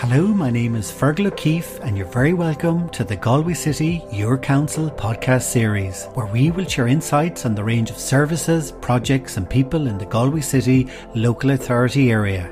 [0.00, 4.38] Hello, my name is Fergal O'Keefe, and you're very welcome to the Galway City Your
[4.38, 9.50] Council podcast series, where we will share insights on the range of services, projects, and
[9.50, 10.86] people in the Galway City
[11.16, 12.48] local authority area.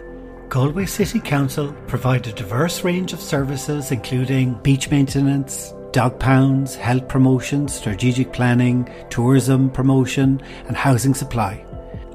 [0.49, 7.06] Galway City Council provide a diverse range of services, including beach maintenance, dog pounds, health
[7.06, 11.65] promotion, strategic planning, tourism promotion, and housing supply.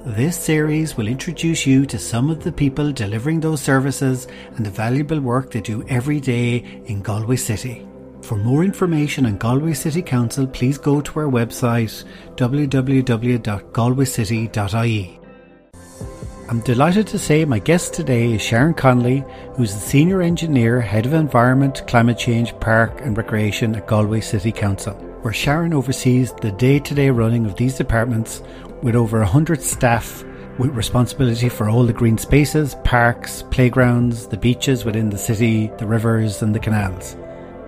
[0.04, 4.72] This series will introduce you to some of the people delivering those services and the
[4.72, 7.86] valuable work they do every day in Galway City.
[8.24, 12.04] For more information on Galway City Council, please go to our website
[12.36, 15.20] www.galwaycity.ie.
[16.50, 19.24] I'm delighted to say my guest today is Sharon Connolly,
[19.54, 24.52] who's the Senior Engineer, Head of Environment, Climate Change, Park and Recreation at Galway City
[24.52, 28.42] Council, where Sharon oversees the day to day running of these departments
[28.82, 30.24] with over 100 staff
[30.58, 35.88] with responsibility for all the green spaces, parks, playgrounds, the beaches within the city, the
[35.88, 37.16] rivers, and the canals.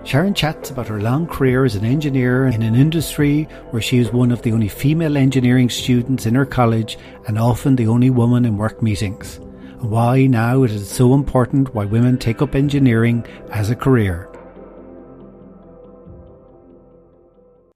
[0.04, 4.12] Sharon chats about her long career as an engineer in an industry where she is
[4.12, 8.44] one of the only female engineering students in her college and often the only woman
[8.44, 13.26] in work meetings, and why now it is so important why women take up engineering
[13.50, 14.28] as a career.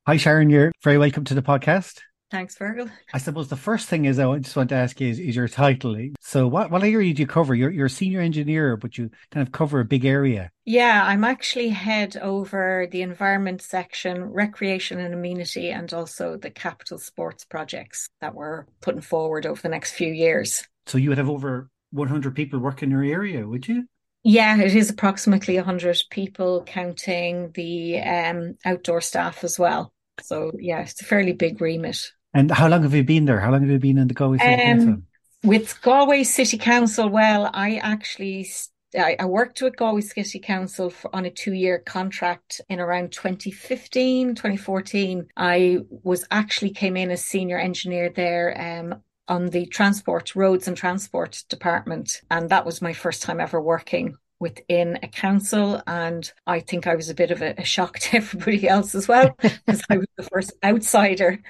[0.06, 2.00] Hi, Sharon, you're very welcome to the podcast.
[2.30, 2.90] Thanks, Fergal.
[3.14, 5.48] I suppose the first thing is I just want to ask you is, is your
[5.48, 5.96] title.
[6.20, 7.54] So what, what area do you cover?
[7.54, 10.50] You're, you're a senior engineer, but you kind of cover a big area.
[10.66, 16.98] Yeah, I'm actually head over the environment section, recreation and amenity, and also the capital
[16.98, 20.66] sports projects that we're putting forward over the next few years.
[20.86, 23.86] So you would have over 100 people working in your area, would you?
[24.22, 29.94] Yeah, it is approximately 100 people, counting the um, outdoor staff as well.
[30.20, 32.12] So yeah, it's a fairly big remit.
[32.38, 33.40] And how long have you been there?
[33.40, 35.02] How long have you been in the Galway City um, Council?
[35.42, 38.48] With Galway City Council, well, I actually
[38.96, 44.36] I, I worked with Galway City Council for, on a two-year contract in around 2015,
[44.36, 45.26] 2014.
[45.36, 50.76] I was actually came in as senior engineer there um, on the transport, roads and
[50.76, 55.82] transport department, and that was my first time ever working within a council.
[55.86, 59.08] And I think I was a bit of a, a shock to everybody else as
[59.08, 61.40] well, because I was the first outsider.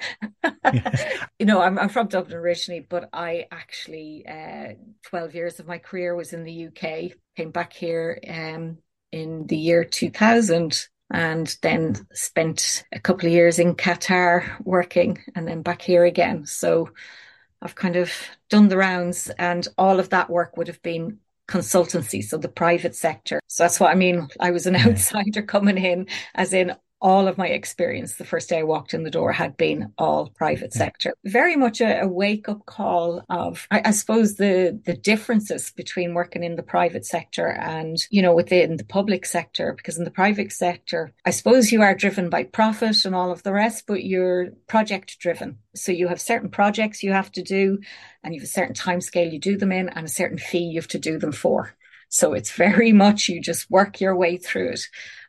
[1.39, 4.73] you know, I'm, I'm, from Dublin originally, but I actually, uh,
[5.03, 8.77] 12 years of my career was in the UK, came back here um,
[9.11, 15.47] in the year 2000 and then spent a couple of years in Qatar working and
[15.47, 16.45] then back here again.
[16.45, 16.89] So
[17.61, 18.11] I've kind of
[18.49, 21.19] done the rounds and all of that work would have been
[21.49, 23.39] consultancy, so the private sector.
[23.47, 24.27] So that's what I mean.
[24.39, 28.59] I was an outsider coming in, as in all of my experience the first day
[28.59, 31.13] I walked in the door had been all private sector.
[31.25, 36.13] Very much a, a wake up call of, I, I, suppose, the the differences between
[36.13, 39.73] working in the private sector and you know within the public sector.
[39.73, 43.43] Because in the private sector, I suppose you are driven by profit and all of
[43.43, 45.59] the rest, but you're project driven.
[45.75, 47.79] So you have certain projects you have to do,
[48.23, 50.59] and you have a certain time scale you do them in, and a certain fee
[50.59, 51.75] you have to do them for.
[52.09, 54.81] So it's very much you just work your way through it.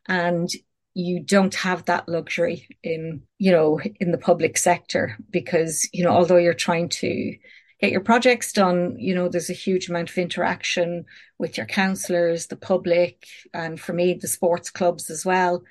[0.09, 0.49] And
[0.95, 6.11] you don't have that luxury in you know in the public sector because you know
[6.11, 7.37] although you're trying to
[7.81, 11.05] get your projects done you know there's a huge amount of interaction
[11.39, 15.63] with your councillors the public and for me the sports clubs as well.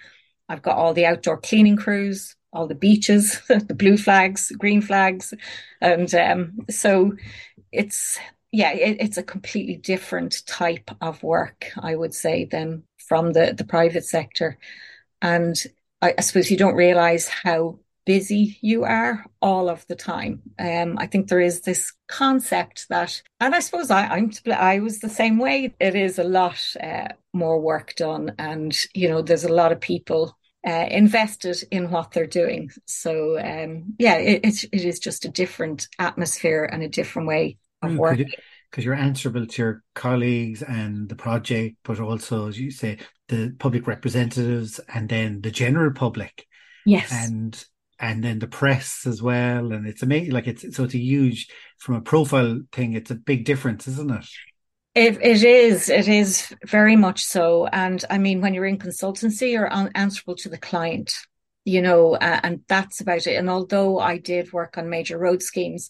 [0.51, 5.33] I've got all the outdoor cleaning crews all the beaches the blue flags green flags
[5.81, 7.13] and um, so
[7.71, 8.17] it's
[8.51, 13.53] yeah it, it's a completely different type of work i would say than from the
[13.55, 14.57] the private sector
[15.21, 15.55] and
[16.01, 20.41] I, I suppose you don't realize how busy you are all of the time.
[20.57, 24.99] Um, I think there is this concept that, and I suppose I, I'm I was
[24.99, 25.75] the same way.
[25.79, 29.79] It is a lot uh, more work done, and you know, there's a lot of
[29.79, 30.35] people
[30.67, 32.71] uh, invested in what they're doing.
[32.85, 37.57] So um, yeah, it, it, it is just a different atmosphere and a different way
[37.81, 38.31] of working
[38.69, 43.55] because you're answerable to your colleagues and the project, but also, as you say, the
[43.59, 46.45] public representatives and then the general public.
[46.85, 47.11] Yes.
[47.11, 47.63] And
[47.99, 49.71] and then the press as well.
[49.71, 50.31] And it's amazing.
[50.31, 54.11] Like it's so it's a huge from a profile thing, it's a big difference, isn't
[54.11, 54.25] it?
[54.95, 55.89] It, it is.
[55.89, 57.67] It is very much so.
[57.67, 61.13] And I mean, when you're in consultancy, you're answerable to the client,
[61.63, 63.35] you know, uh, and that's about it.
[63.35, 65.89] And although I did work on major road schemes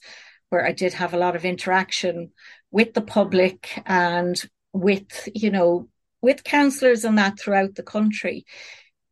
[0.49, 2.31] where I did have a lot of interaction
[2.71, 4.39] with the public and
[4.73, 5.89] with, you know,
[6.21, 8.45] with councillors and that throughout the country,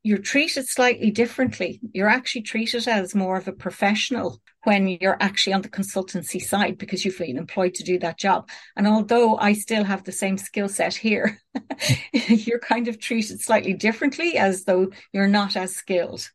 [0.03, 1.81] you're treated slightly differently.
[1.93, 4.41] You're actually treated as more of a professional.
[4.63, 8.49] when you're actually on the consultancy side because you've been employed to do that job.
[8.75, 11.39] And although I still have the same skill set here,
[12.11, 16.29] you're kind of treated slightly differently as though you're not as skilled.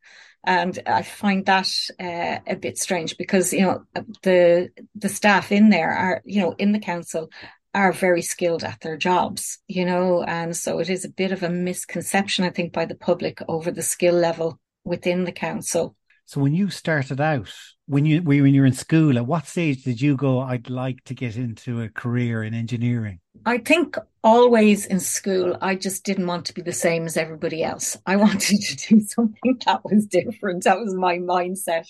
[0.44, 3.84] And I find that uh, a bit strange because, you know,
[4.22, 7.30] the, the staff in there are, you know, in the council
[7.74, 11.42] are very skilled at their jobs, you know, and so it is a bit of
[11.42, 15.96] a misconception, I think, by the public over the skill level within the council.
[16.32, 17.52] So when you started out,
[17.84, 20.40] when you when you were in school, at what stage did you go?
[20.40, 23.20] I'd like to get into a career in engineering.
[23.44, 27.62] I think always in school, I just didn't want to be the same as everybody
[27.62, 27.98] else.
[28.06, 30.64] I wanted to do something that was different.
[30.64, 31.86] That was my mindset.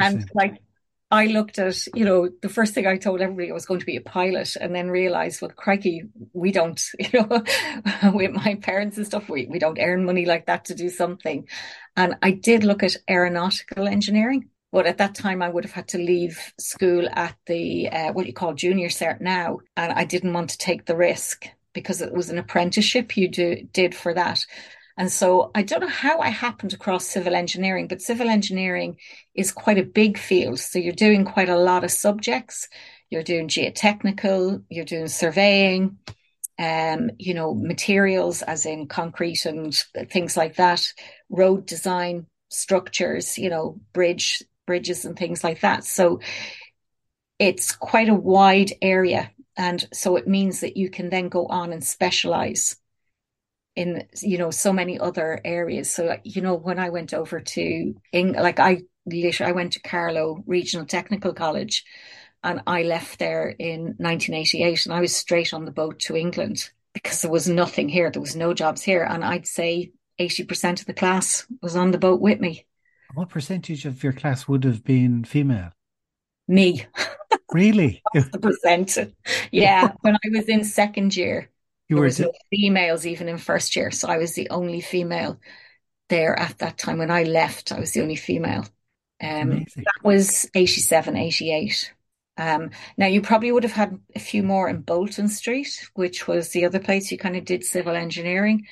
[0.00, 0.62] And like
[1.10, 3.86] I looked at, you know, the first thing I told everybody I was going to
[3.86, 7.44] be a pilot and then realized, well, crikey, we don't, you know,
[8.12, 11.46] with my parents and stuff, we, we don't earn money like that to do something.
[11.96, 15.88] And I did look at aeronautical engineering, but at that time I would have had
[15.88, 19.58] to leave school at the, uh, what you call junior cert now.
[19.76, 23.68] And I didn't want to take the risk because it was an apprenticeship you do,
[23.72, 24.44] did for that.
[24.96, 28.96] And so I don't know how I happened across civil engineering, but civil engineering
[29.34, 30.60] is quite a big field.
[30.60, 32.68] So you're doing quite a lot of subjects.
[33.10, 35.98] You're doing geotechnical, you're doing surveying,
[36.58, 39.74] um, you know, materials as in concrete and
[40.10, 40.92] things like that,
[41.28, 45.84] road design, structures, you know, bridge, bridges and things like that.
[45.84, 46.20] So
[47.38, 49.30] it's quite a wide area.
[49.56, 52.76] And so it means that you can then go on and specialize
[53.76, 55.90] in you know so many other areas.
[55.90, 59.80] So you know when i went over to England, like i literally i went to
[59.80, 61.84] carlow regional technical college
[62.42, 66.70] and i left there in 1988 and i was straight on the boat to england
[66.94, 68.10] because there was nothing here.
[68.10, 69.02] There was no jobs here.
[69.02, 72.66] And i'd say 80% of the class was on the boat with me.
[73.14, 75.72] What percentage of your class would have been female?
[76.46, 76.86] Me.
[77.52, 78.00] Really?
[78.14, 78.96] The percent.
[79.50, 81.50] Yeah when i was in second year
[81.88, 84.80] you there were was no females even in first year, so I was the only
[84.80, 85.38] female
[86.08, 86.98] there at that time.
[86.98, 88.66] When I left, I was the only female.
[89.22, 91.92] Um, that was 87, 88.
[92.36, 96.50] Um, now you probably would have had a few more in Bolton Street, which was
[96.50, 98.66] the other place you kind of did civil engineering.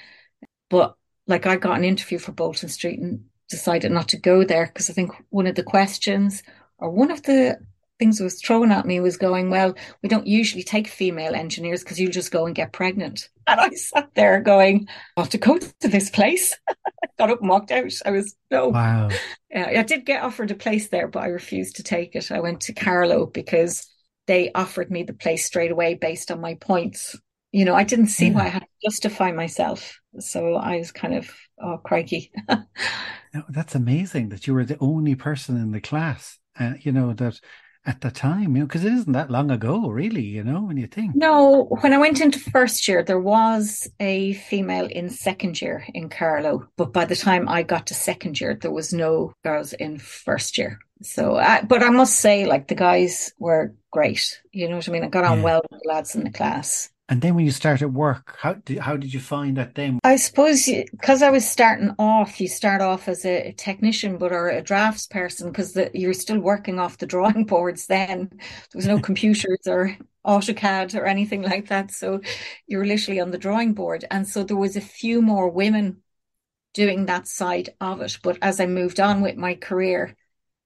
[0.69, 4.67] But like I got an interview for Bolton Street and decided not to go there
[4.67, 6.43] because I think one of the questions
[6.79, 7.59] or one of the
[8.03, 12.01] things was thrown at me was going, well, we don't usually take female engineers because
[12.01, 13.29] you'll just go and get pregnant.
[13.45, 16.57] And I sat there going, I have to go to this place.
[17.19, 17.93] Got up and walked out.
[18.07, 18.69] I was, no.
[18.69, 19.09] Wow.
[19.51, 22.31] Yeah, I did get offered a place there, but I refused to take it.
[22.31, 23.89] I went to Carlow because
[24.29, 27.19] they offered me the place straight away based on my points.
[27.51, 28.35] You know, I didn't see yeah.
[28.35, 29.99] why I had to justify myself.
[30.21, 31.29] So I was kind of,
[31.61, 32.31] oh, crikey.
[33.49, 36.39] That's amazing that you were the only person in the class.
[36.59, 37.41] Uh, you know, that
[37.85, 40.77] at the time, you know, because it isn't that long ago, really, you know, when
[40.77, 41.17] you think.
[41.17, 46.09] No, when I went into first year, there was a female in second year in
[46.09, 49.99] Carlow, but by the time I got to second year, there was no girls in
[49.99, 50.79] first year.
[51.03, 54.41] So, I, but I must say, like the guys were great.
[54.53, 55.05] You know what I mean?
[55.05, 55.45] I got on yeah.
[55.45, 56.89] well with the lads in the class.
[57.13, 59.99] And then when you started work, how did, how did you find that then?
[60.03, 64.49] I suppose because I was starting off, you start off as a technician, but or
[64.49, 68.31] a drafts person because you're still working off the drawing boards then.
[68.31, 69.95] There was no computers or
[70.27, 71.91] AutoCAD or anything like that.
[71.91, 72.23] So
[72.67, 74.07] you're literally on the drawing board.
[74.11, 75.99] And so there was a few more women
[76.73, 78.21] doing that side of it.
[78.23, 80.17] But as I moved on with my career,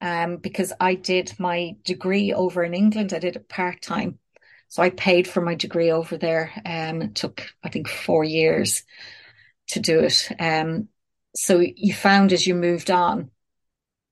[0.00, 4.20] um, because I did my degree over in England, I did it part time
[4.68, 6.52] so I paid for my degree over there.
[6.64, 8.82] Um, it took, I think, four years
[9.68, 10.28] to do it.
[10.38, 10.88] Um,
[11.34, 13.30] so you found as you moved on,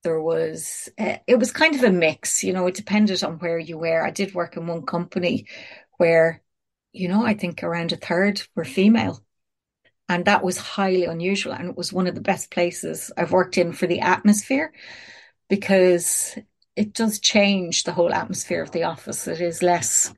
[0.03, 3.59] there was, uh, it was kind of a mix, you know, it depended on where
[3.59, 4.05] you were.
[4.05, 5.47] I did work in one company
[5.97, 6.43] where,
[6.93, 9.25] you know, I think around a third were female.
[10.09, 11.55] And that was highly unusual.
[11.55, 14.73] And it was one of the best places I've worked in for the atmosphere
[15.49, 16.37] because
[16.77, 19.27] it does change the whole atmosphere of the office.
[19.29, 20.13] It is less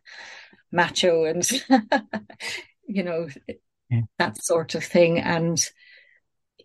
[0.73, 1.49] macho and
[2.87, 3.29] you know
[3.91, 4.03] yeah.
[4.19, 5.19] that sort of thing.
[5.19, 5.59] And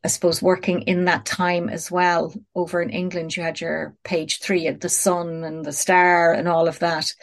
[0.04, 4.40] I suppose working in that time as well over in England, you had your page
[4.40, 7.14] three of the sun and the star and all of that.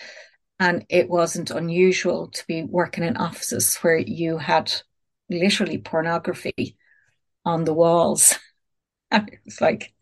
[0.60, 4.72] And it wasn't unusual to be working in offices where you had
[5.30, 6.76] literally pornography
[7.44, 8.34] on the walls.
[9.46, 9.92] it's like,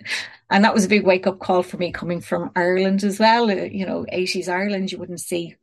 [0.51, 3.51] and that was a big wake up call for me coming from Ireland as well.
[3.51, 5.57] Uh, you know, 80s Ireland, you wouldn't see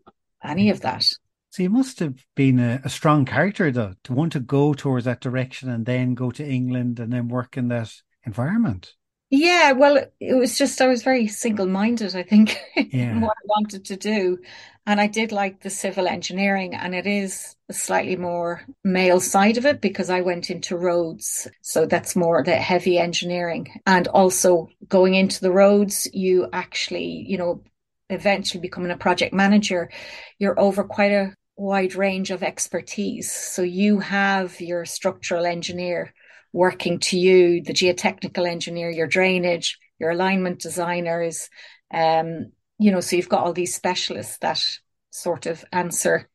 [0.44, 1.10] any of that.
[1.50, 5.06] So you must have been a, a, strong character, though, to want to go towards
[5.06, 7.94] that direction and then go to England and then work in that
[8.26, 8.96] environment.
[9.36, 13.84] Yeah, well, it was just I was very single-minded, I think, in what I wanted
[13.86, 14.38] to do.
[14.86, 19.58] And I did like the civil engineering, and it is a slightly more male side
[19.58, 21.48] of it because I went into roads.
[21.62, 23.82] So that's more the heavy engineering.
[23.88, 27.64] And also going into the roads, you actually, you know,
[28.12, 29.90] eventually becoming a project manager,
[30.38, 33.32] you're over quite a wide range of expertise.
[33.32, 36.14] So you have your structural engineer
[36.54, 41.50] working to you, the geotechnical engineer, your drainage, your alignment designers.
[41.92, 44.64] Um, you know, so you've got all these specialists that
[45.10, 46.30] sort of answer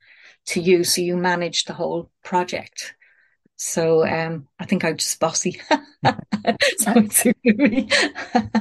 [0.46, 0.84] to you.
[0.84, 2.94] So you manage the whole project.
[3.56, 5.60] So um, I think I'm just bossy.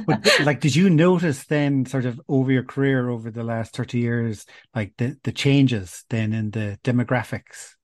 [0.06, 4.00] but, like, did you notice then, sort of over your career over the last thirty
[4.00, 7.74] years, like the the changes then in the demographics?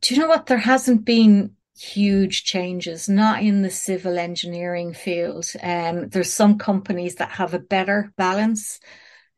[0.00, 0.46] Do you know what?
[0.46, 5.46] There hasn't been huge changes, not in the civil engineering field.
[5.62, 8.80] Um, there's some companies that have a better balance.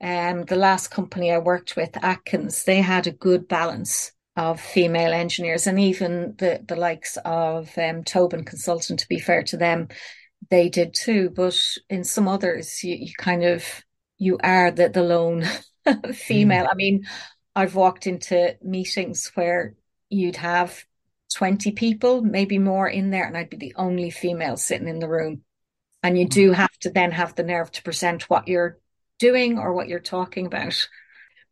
[0.01, 5.13] Um, the last company I worked with, Atkins, they had a good balance of female
[5.13, 9.01] engineers, and even the the likes of um, Tobin Consultant.
[9.01, 9.89] To be fair to them,
[10.51, 11.31] they did too.
[11.31, 11.57] But
[11.89, 13.65] in some others, you, you kind of
[14.19, 15.45] you are the the lone
[16.13, 16.65] female.
[16.67, 16.69] Mm.
[16.71, 17.07] I mean,
[17.55, 19.75] I've walked into meetings where
[20.11, 20.85] you'd have
[21.35, 25.09] 20 people, maybe more in there, and I'd be the only female sitting in the
[25.09, 25.43] room.
[26.03, 26.31] And you mm.
[26.31, 28.79] do have to then have the nerve to present what you're
[29.19, 30.89] doing or what you're talking about.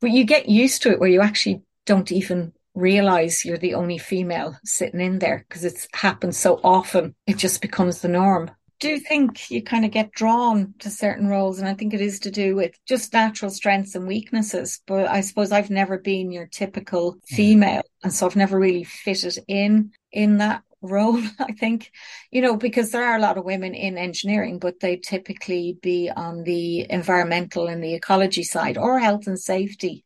[0.00, 3.98] But you get used to it where you actually don't even realize you're the only
[3.98, 7.14] female sitting in there because it's happened so often.
[7.26, 8.50] It just becomes the norm
[8.82, 12.18] do think you kind of get drawn to certain roles, and I think it is
[12.20, 14.80] to do with just natural strengths and weaknesses.
[14.88, 19.38] But I suppose I've never been your typical female, and so I've never really fitted
[19.46, 21.22] in in that role.
[21.38, 21.92] I think,
[22.32, 26.10] you know, because there are a lot of women in engineering, but they typically be
[26.10, 30.04] on the environmental and the ecology side or health and safety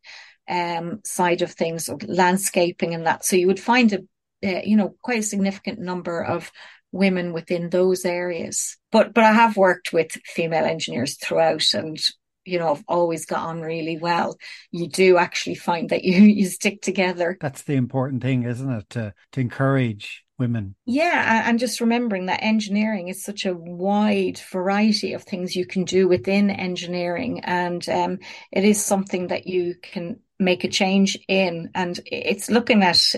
[0.51, 3.25] um, side of things, or landscaping and that.
[3.25, 4.01] So you would find a,
[4.47, 6.53] uh, you know, quite a significant number of
[6.93, 8.77] women within those areas.
[8.93, 11.99] But but I have worked with female engineers throughout and
[12.47, 14.39] you know, I've always got on really well.
[14.71, 17.37] You do actually find that you you stick together.
[17.41, 18.91] That's the important thing, isn't it?
[18.91, 20.75] To to encourage women.
[20.85, 25.85] Yeah, and just remembering that engineering is such a wide variety of things you can
[25.85, 28.19] do within engineering, and um,
[28.53, 31.71] it is something that you can make a change in.
[31.75, 33.15] And it's looking at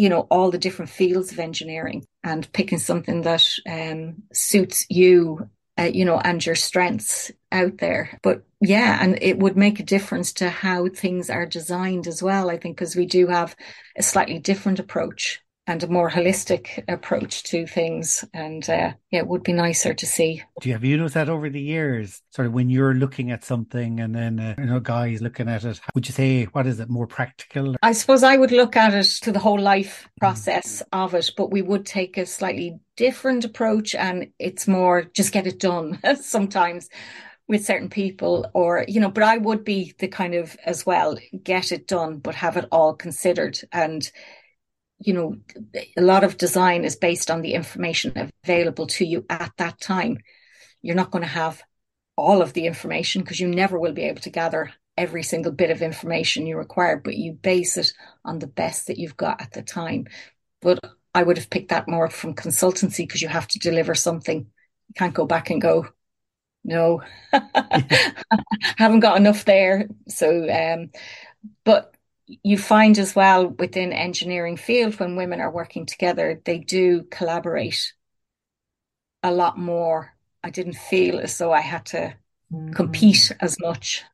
[0.00, 5.48] you know all the different fields of engineering and picking something that um, suits you
[5.78, 8.18] uh, you know and your strengths out there.
[8.22, 12.50] But yeah and it would make a difference to how things are designed as well
[12.50, 13.56] i think because we do have
[13.96, 15.40] a slightly different approach
[15.70, 18.24] and a more holistic approach to things.
[18.34, 20.42] And uh, yeah, it would be nicer to see.
[20.60, 22.20] Do you have you noticed that over the years?
[22.30, 25.64] Sort of when you're looking at something and then uh, you know guys looking at
[25.64, 27.76] it, would you say what is it more practical?
[27.84, 31.04] I suppose I would look at it to the whole life process mm.
[31.04, 35.46] of it, but we would take a slightly different approach, and it's more just get
[35.46, 36.88] it done sometimes
[37.46, 41.18] with certain people or you know but i would be the kind of as well
[41.42, 44.12] get it done but have it all considered and
[45.00, 45.36] you know,
[45.96, 50.18] a lot of design is based on the information available to you at that time.
[50.82, 51.62] You're not going to have
[52.16, 55.70] all of the information because you never will be able to gather every single bit
[55.70, 57.92] of information you require, but you base it
[58.24, 60.06] on the best that you've got at the time.
[60.60, 60.78] But
[61.14, 64.40] I would have picked that more from consultancy because you have to deliver something.
[64.40, 65.88] You can't go back and go,
[66.62, 67.02] no,
[68.76, 69.88] haven't got enough there.
[70.08, 70.90] So, um,
[71.64, 71.94] but
[72.42, 77.92] you find as well within engineering field when women are working together, they do collaborate
[79.22, 80.14] a lot more.
[80.42, 82.14] I didn't feel as though I had to
[82.52, 82.74] mm.
[82.74, 84.04] compete as much.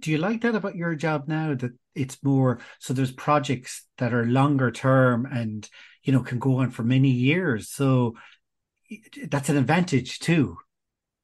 [0.00, 1.54] Do you like that about your job now?
[1.54, 5.68] That it's more so there's projects that are longer term and
[6.02, 7.68] you know can go on for many years.
[7.68, 8.16] So
[9.28, 10.56] that's an advantage too.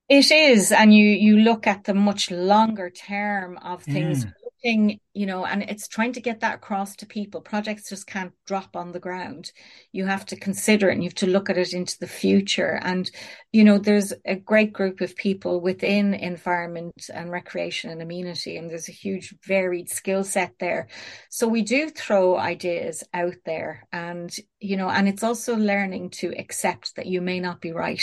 [0.08, 4.24] It is, and you you look at the much longer term of things.
[4.24, 4.30] Yeah
[4.62, 7.40] thing, you know, and it's trying to get that across to people.
[7.40, 9.52] Projects just can't drop on the ground.
[9.92, 12.80] You have to consider it and you have to look at it into the future.
[12.82, 13.10] And,
[13.52, 18.70] you know, there's a great group of people within environment and recreation and amenity, and
[18.70, 20.88] there's a huge varied skill set there.
[21.30, 26.34] So we do throw ideas out there and, you know, and it's also learning to
[26.38, 28.02] accept that you may not be right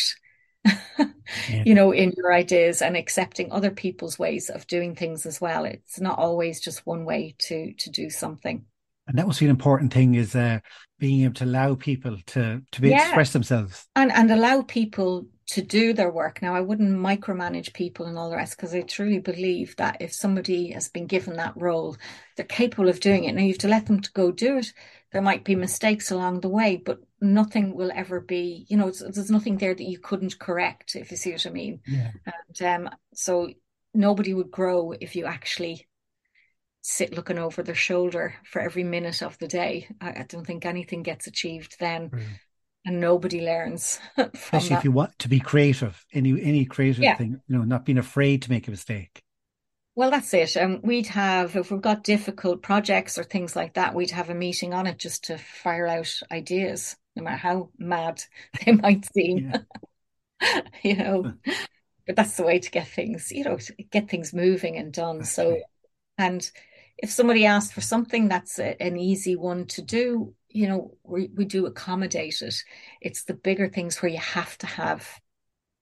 [1.50, 1.63] yeah.
[1.65, 5.65] you know, in your ideas and accepting other people's ways of doing things as well.
[5.65, 8.65] It's not always just one way to to do something.
[9.07, 10.60] And that was an important thing is uh,
[10.98, 13.05] being able to allow people to to be yeah.
[13.05, 16.41] express themselves and and allow people to do their work.
[16.41, 20.13] Now, I wouldn't micromanage people and all the rest because I truly believe that if
[20.13, 21.98] somebody has been given that role,
[22.36, 23.34] they're capable of doing it.
[23.34, 24.74] Now, you have to let them to go do it.
[25.15, 29.31] There might be mistakes along the way, but nothing will ever be, you know, there's
[29.31, 31.79] nothing there that you couldn't correct, if you see what I mean.
[31.88, 32.12] Yeah.
[32.60, 33.50] And um, so
[33.93, 35.88] nobody would grow if you actually
[36.81, 39.88] sit looking over their shoulder for every minute of the day.
[40.01, 42.10] I, I don't think anything gets achieved then.
[42.10, 42.24] Mm
[42.88, 44.00] and nobody learns.
[44.17, 44.77] Especially that.
[44.77, 47.15] if you want to be creative, any any creative yeah.
[47.15, 49.24] thing, you know, not being afraid to make a mistake.
[49.96, 50.56] Well, that's it.
[50.58, 54.30] And um, we'd have, if we've got difficult projects or things like that, we'd have
[54.30, 58.22] a meeting on it just to fire out ideas, no matter how mad
[58.66, 59.54] they might seem.
[60.84, 61.34] you know,
[62.08, 63.58] but that's the way to get things, you know,
[63.92, 65.20] get things moving and done.
[65.20, 65.60] That's so,
[66.18, 66.50] and
[66.98, 71.30] if somebody asks for something that's a, an easy one to do, you know, we,
[71.36, 72.56] we do accommodate it.
[73.02, 75.08] It's the bigger things where you have to have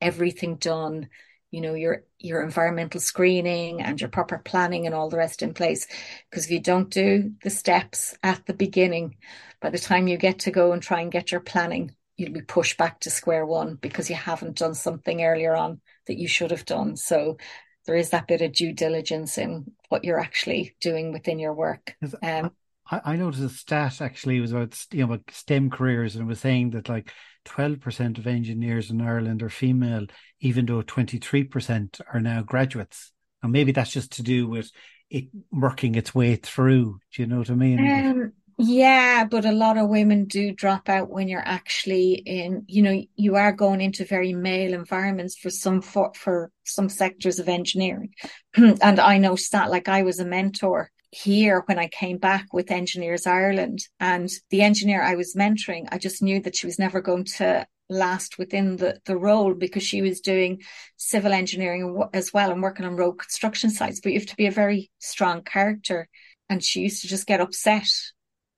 [0.01, 1.09] everything done,
[1.53, 5.53] you know, your your environmental screening and your proper planning and all the rest in
[5.53, 5.85] place.
[6.27, 9.17] Because if you don't do the steps at the beginning,
[9.61, 12.41] by the time you get to go and try and get your planning, you'll be
[12.41, 16.49] pushed back to square one because you haven't done something earlier on that you should
[16.49, 16.95] have done.
[16.95, 17.37] So
[17.85, 21.95] there is that bit of due diligence in what you're actually doing within your work.
[22.23, 22.49] Um,
[22.89, 26.39] I, I noticed a stat actually was about you know about STEM careers and was
[26.39, 27.11] saying that like
[27.45, 30.07] twelve percent of engineers in Ireland are female,
[30.39, 33.11] even though twenty three percent are now graduates.
[33.41, 34.71] And maybe that's just to do with
[35.09, 36.99] it working its way through.
[37.13, 37.79] Do you know what I mean?
[37.79, 42.83] Um, yeah, but a lot of women do drop out when you're actually in, you
[42.83, 47.49] know, you are going into very male environments for some for, for some sectors of
[47.49, 48.13] engineering.
[48.55, 52.71] and I know that like I was a mentor here when I came back with
[52.71, 57.01] Engineers Ireland and the engineer I was mentoring, I just knew that she was never
[57.01, 60.61] going to last within the, the role because she was doing
[60.97, 63.99] civil engineering as well and working on road construction sites.
[64.01, 66.07] But you have to be a very strong character.
[66.49, 67.87] And she used to just get upset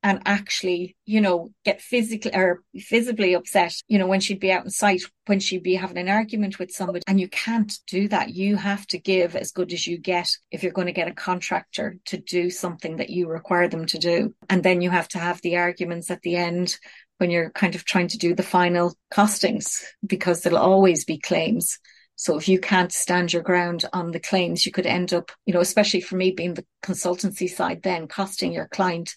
[0.05, 4.63] and actually, you know, get physically or visibly upset, you know, when she'd be out
[4.63, 7.01] in site, when she'd be having an argument with somebody.
[7.07, 8.29] And you can't do that.
[8.29, 11.11] You have to give as good as you get if you're going to get a
[11.11, 14.35] contractor to do something that you require them to do.
[14.47, 16.77] And then you have to have the arguments at the end
[17.17, 21.79] when you're kind of trying to do the final costings because there'll always be claims.
[22.15, 25.53] So if you can't stand your ground on the claims, you could end up, you
[25.55, 29.15] know, especially for me being the consultancy side, then costing your client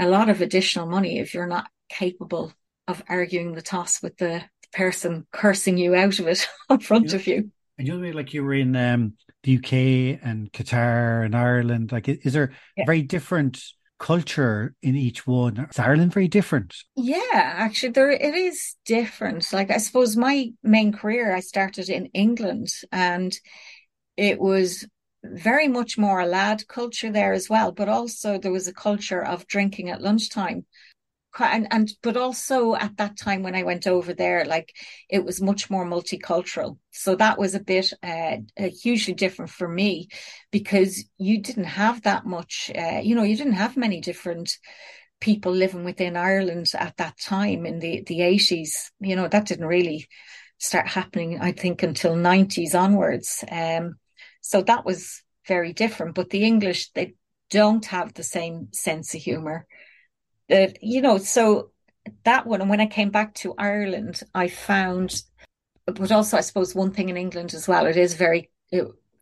[0.00, 2.52] a lot of additional money if you're not capable
[2.88, 7.16] of arguing the toss with the person cursing you out of it in front you
[7.16, 7.50] of you.
[7.78, 11.92] And you know, like you were in um, the UK and Qatar and Ireland.
[11.92, 12.84] Like, is there yeah.
[12.86, 13.62] very different
[13.98, 15.68] culture in each one?
[15.70, 16.74] Is Ireland very different?
[16.96, 19.52] Yeah, actually, there it is different.
[19.52, 23.34] Like, I suppose my main career, I started in England, and
[24.16, 24.86] it was
[25.22, 29.22] very much more a lad culture there as well, but also there was a culture
[29.24, 30.64] of drinking at lunchtime.
[31.38, 34.74] And, and but also at that time when I went over there, like
[35.08, 36.78] it was much more multicultural.
[36.90, 40.08] So that was a bit uh, hugely different for me
[40.50, 44.58] because you didn't have that much, uh, you know, you didn't have many different
[45.20, 48.90] people living within Ireland at that time in the the eighties.
[48.98, 50.08] You know, that didn't really
[50.58, 53.44] start happening, I think, until nineties onwards.
[53.48, 53.99] Um,
[54.40, 56.14] so that was very different.
[56.14, 57.14] But the English, they
[57.50, 59.66] don't have the same sense of humor.
[60.50, 61.70] Uh, you know, so
[62.24, 65.22] that one, and when I came back to Ireland, I found,
[65.86, 68.50] but also I suppose one thing in England as well, it is very,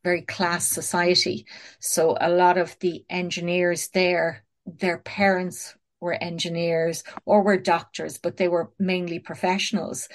[0.05, 1.47] very class society.
[1.81, 8.37] So a lot of the engineers there, their parents were engineers or were doctors, but
[8.37, 10.09] they were mainly professionals.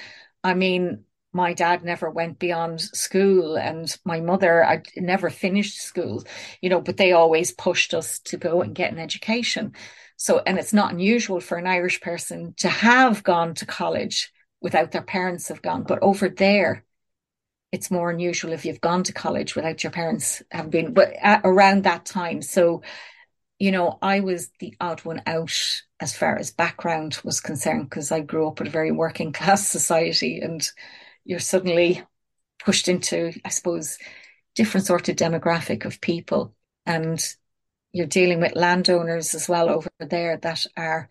[0.43, 6.23] I mean, my dad never went beyond school and my mother I never finished school,
[6.61, 9.73] you know, but they always pushed us to go and get an education.
[10.15, 14.91] So, and it's not unusual for an Irish person to have gone to college without
[14.91, 15.83] their parents have gone.
[15.83, 16.85] But over there,
[17.71, 21.83] it's more unusual if you've gone to college without your parents have been, but around
[21.83, 22.43] that time.
[22.43, 22.83] So,
[23.57, 28.11] you know, I was the odd one out as far as background was concerned because
[28.11, 30.61] I grew up in a very working class society and
[31.25, 32.03] you're suddenly
[32.63, 33.97] pushed into, I suppose,
[34.55, 36.55] different sort of demographic of people.
[36.85, 37.23] And
[37.91, 41.09] you're dealing with landowners as well over there that are,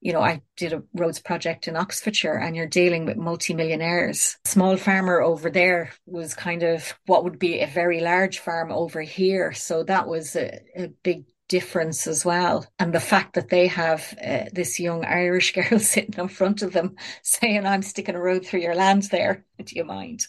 [0.00, 4.36] you know, I did a roads project in Oxfordshire and you're dealing with multimillionaires.
[4.44, 9.00] Small farmer over there was kind of what would be a very large farm over
[9.00, 9.52] here.
[9.52, 12.66] So that was a, a big difference as well.
[12.78, 16.72] And the fact that they have uh, this young Irish girl sitting in front of
[16.72, 19.44] them saying, I'm sticking a road through your land there.
[19.64, 20.26] Do you mind?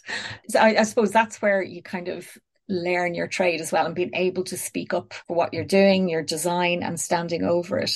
[0.48, 2.28] So I, I suppose that's where you kind of
[2.68, 6.08] learn your trade as well and being able to speak up for what you're doing,
[6.08, 7.92] your design and standing over it.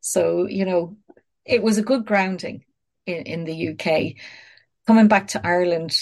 [0.00, 0.96] So, you know,
[1.44, 2.64] it was a good grounding
[3.06, 4.14] in, in the UK.
[4.86, 5.96] Coming back to Ireland,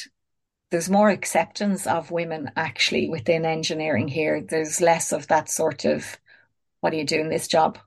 [0.70, 4.40] there's more acceptance of women actually within engineering here.
[4.42, 6.18] There's less of that sort of,
[6.84, 7.78] what are you doing this job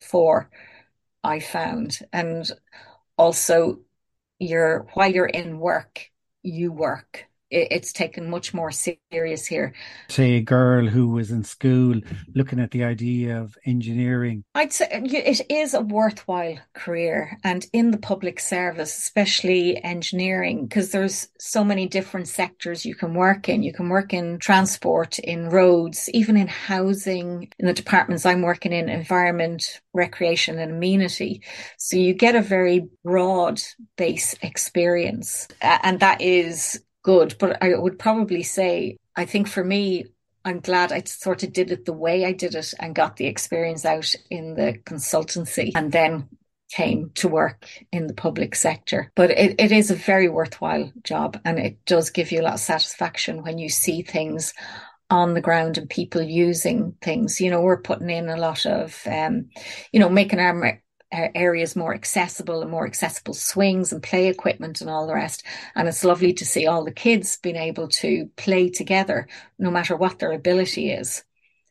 [0.00, 0.50] for?
[1.22, 2.00] I found.
[2.12, 2.50] And
[3.16, 3.78] also,
[4.40, 6.10] you're, while you're in work,
[6.42, 9.74] you work it's taken much more serious here.
[10.08, 12.00] Say a girl who was in school
[12.34, 14.44] looking at the idea of engineering.
[14.54, 20.92] I'd say it is a worthwhile career and in the public service, especially engineering, because
[20.92, 23.62] there's so many different sectors you can work in.
[23.62, 28.72] You can work in transport, in roads, even in housing, in the departments I'm working
[28.72, 31.42] in, environment, recreation and amenity.
[31.78, 33.60] So you get a very broad
[33.96, 35.48] base experience.
[35.60, 37.36] And that is good.
[37.38, 40.06] But I would probably say, I think for me,
[40.44, 43.26] I'm glad I sort of did it the way I did it and got the
[43.26, 46.28] experience out in the consultancy and then
[46.70, 49.12] came to work in the public sector.
[49.16, 52.54] But it, it is a very worthwhile job and it does give you a lot
[52.54, 54.54] of satisfaction when you see things
[55.10, 57.40] on the ground and people using things.
[57.40, 59.50] You know, we're putting in a lot of, um,
[59.92, 60.80] you know, making our
[61.12, 65.44] areas more accessible and more accessible swings and play equipment and all the rest.
[65.74, 69.26] And it's lovely to see all the kids being able to play together,
[69.58, 71.24] no matter what their ability is.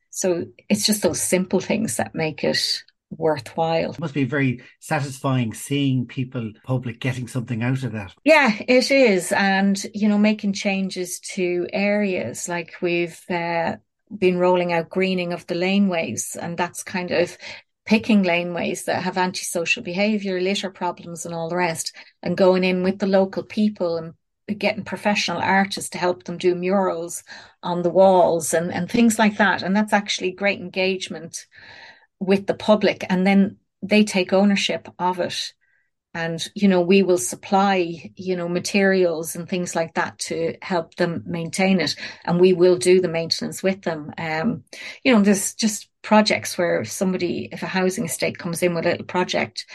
[0.10, 3.92] So it's just those simple things that make it worthwhile.
[3.92, 8.14] It must be very satisfying seeing people public getting something out of that.
[8.24, 9.32] Yeah, it is.
[9.32, 13.78] And, you know, making changes to areas like we've uh,
[14.16, 17.38] been rolling out greening of the laneways and that's kind of
[17.90, 22.84] picking laneways that have antisocial behaviour, litter problems, and all the rest, and going in
[22.84, 27.24] with the local people and getting professional artists to help them do murals
[27.64, 29.64] on the walls and, and things like that.
[29.64, 31.48] And that's actually great engagement
[32.20, 33.04] with the public.
[33.10, 35.54] And then they take ownership of it
[36.14, 40.96] and you know we will supply you know materials and things like that to help
[40.96, 44.64] them maintain it and we will do the maintenance with them um
[45.04, 48.92] you know there's just projects where somebody if a housing estate comes in with a
[48.92, 49.66] little project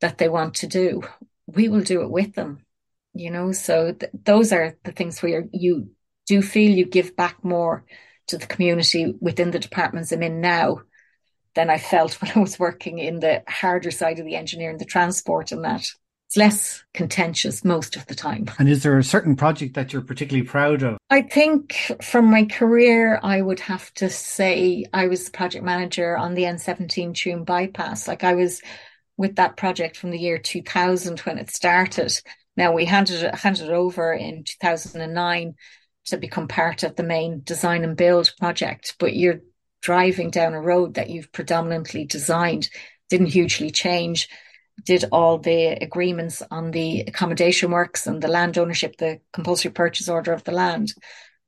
[0.00, 1.02] that they want to do
[1.46, 2.64] we will do it with them
[3.14, 5.90] you know so th- those are the things where you
[6.26, 7.84] do feel you give back more
[8.26, 10.80] to the community within the departments i'm in now
[11.56, 14.84] than I felt when I was working in the harder side of the engineering, the
[14.84, 15.88] transport and that.
[16.26, 18.50] It's less contentious most of the time.
[18.58, 20.98] And is there a certain project that you're particularly proud of?
[21.08, 26.16] I think from my career, I would have to say I was the project manager
[26.16, 28.08] on the N17 Tuam bypass.
[28.08, 28.60] Like I was
[29.16, 32.12] with that project from the year 2000 when it started.
[32.56, 35.54] Now we handed it, handed it over in 2009
[36.06, 39.40] to become part of the main design and build project, but you're
[39.80, 42.68] driving down a road that you've predominantly designed
[43.08, 44.28] didn't hugely change
[44.84, 50.08] did all the agreements on the accommodation works and the land ownership the compulsory purchase
[50.08, 50.92] order of the land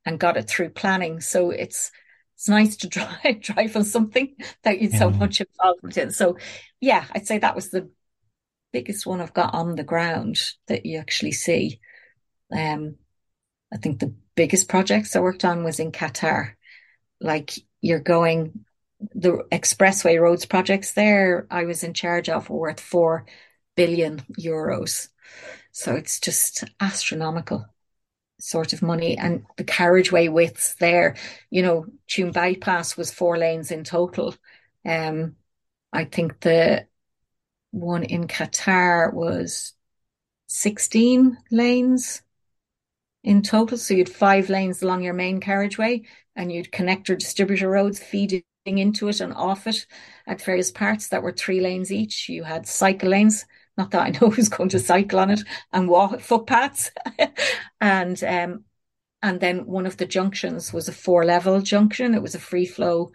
[0.04, 1.20] and got it through planning.
[1.20, 1.90] So it's
[2.34, 4.98] it's nice to drive drive on something that you're yeah.
[4.98, 6.10] so much involved in.
[6.10, 6.38] So
[6.80, 7.90] yeah i'd say that was the
[8.72, 11.80] biggest one i've got on the ground that you actually see.
[12.52, 12.96] Um
[13.72, 16.52] i think the biggest projects i worked on was in qatar.
[17.20, 18.64] Like you're going
[19.00, 23.26] the expressway roads projects there I was in charge of were worth four
[23.76, 25.08] billion euros.
[25.72, 27.66] So it's just astronomical
[28.40, 29.16] sort of money.
[29.16, 31.16] And the carriageway widths there,
[31.50, 34.34] you know, Tuam bypass was four lanes in total.
[34.84, 35.36] Um,
[35.92, 36.86] I think the
[37.70, 39.74] one in Qatar was
[40.48, 42.22] 16 lanes
[43.22, 43.76] in total.
[43.78, 46.02] So you had five lanes along your main carriageway
[46.34, 48.42] and you'd connect your distributor roads feeding
[48.76, 49.86] into it and off it
[50.26, 52.28] at various parts that were three lanes each.
[52.28, 53.46] You had cycle lanes,
[53.78, 55.40] not that I know who's going to cycle on it,
[55.72, 56.90] and walk footpaths.
[57.80, 58.64] and um,
[59.22, 62.14] and then one of the junctions was a four level junction.
[62.14, 63.12] It was a free flow.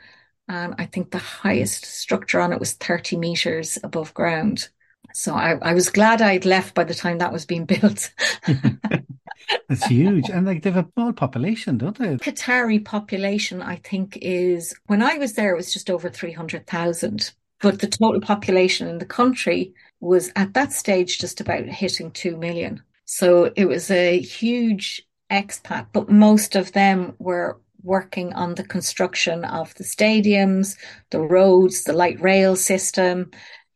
[0.50, 4.70] And I think the highest structure on it was 30 meters above ground.
[5.14, 8.12] So I, I was glad I'd left by the time that was being built.
[9.70, 10.30] It's huge.
[10.30, 12.18] And like they have a small population, don't they?
[12.18, 17.32] Qatari population, I think, is when I was there, it was just over 300,000.
[17.62, 22.36] But the total population in the country was at that stage just about hitting 2
[22.36, 22.82] million.
[23.06, 25.02] So it was a huge
[25.32, 30.78] expat, but most of them were working on the construction of the stadiums,
[31.10, 33.32] the roads, the light rail system,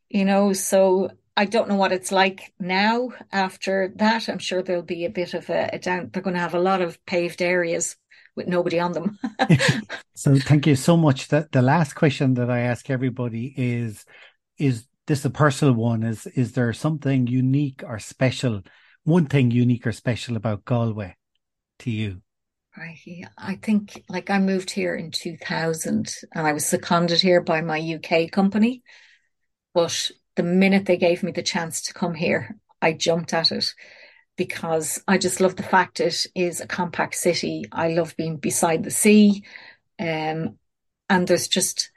[0.08, 4.28] you know, so I don't know what it's like now after that.
[4.28, 6.58] I'm sure there'll be a bit of a, a down, they're going to have a
[6.58, 7.94] lot of paved areas
[8.34, 9.20] with nobody on them.
[10.16, 11.28] so thank you so much.
[11.28, 14.04] That the last question that I ask everybody is,
[14.58, 16.02] is this a personal one?
[16.02, 18.62] Is, is there something unique or special,
[19.04, 21.14] one thing unique or special about Galway
[21.78, 22.20] to you?
[22.76, 22.98] Right.
[23.38, 27.78] I think like I moved here in 2000 and I was seconded here by my
[27.78, 28.82] UK company.
[29.72, 33.74] But the minute they gave me the chance to come here, I jumped at it
[34.36, 37.64] because I just love the fact it is a compact city.
[37.72, 39.42] I love being beside the sea.
[39.98, 40.58] Um,
[41.10, 41.90] and there's just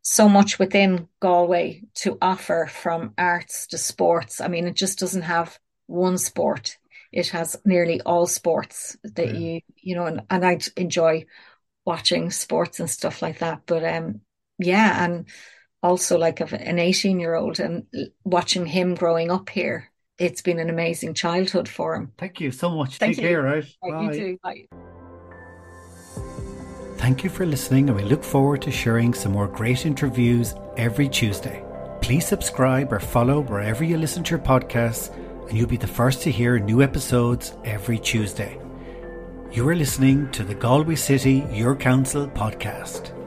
[0.00, 4.40] so much within Galway to offer from arts to sports.
[4.40, 6.78] I mean, it just doesn't have one sport.
[7.12, 9.38] It has nearly all sports that yeah.
[9.38, 11.26] you, you know, and, and I enjoy
[11.84, 13.64] watching sports and stuff like that.
[13.66, 14.22] But, um,
[14.58, 15.04] yeah.
[15.04, 15.26] And
[15.82, 17.86] also like an 18 year old and
[18.24, 22.12] watching him growing up here it's been an amazing childhood for him.
[22.18, 22.98] Thank you so much.
[22.98, 23.30] Thank Take you.
[23.30, 23.64] care, right?
[23.82, 24.02] Bye.
[24.02, 24.38] You too.
[24.42, 24.66] Bye.
[26.98, 31.08] Thank you for listening, and we look forward to sharing some more great interviews every
[31.08, 31.64] Tuesday.
[32.00, 35.12] Please subscribe or follow wherever you listen to your podcasts,
[35.48, 38.58] and you'll be the first to hear new episodes every Tuesday.
[39.50, 43.21] You are listening to the Galway City Your Council podcast.